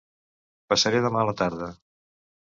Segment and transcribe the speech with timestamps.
[0.73, 1.69] Passaré demà a la tarda.